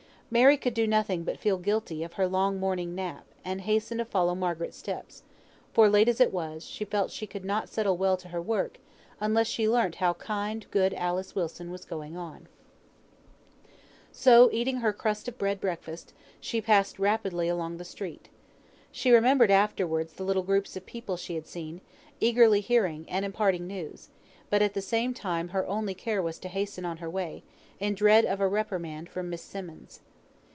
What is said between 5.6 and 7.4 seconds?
for late as it was, she felt she